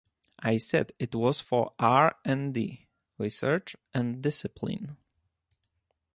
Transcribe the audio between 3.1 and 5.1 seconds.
Research and Discipline.